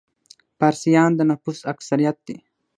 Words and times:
فارسیان 0.57 1.11
د 1.15 1.19
نفوس 1.29 1.59
اکثریت 1.73 2.17
دي. 2.27 2.37